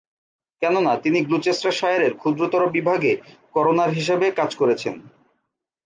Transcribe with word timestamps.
কেননা, 0.61 0.93
তিনি 0.97 1.19
গ্লুচেস্টারশায়ারের 1.21 2.13
ক্ষুদ্রতর 2.13 2.63
বিভাগে 2.69 3.13
করোনার 3.53 3.89
হিসেবে 3.89 4.27
কাজ 4.31 4.51
করেছেন। 4.55 4.95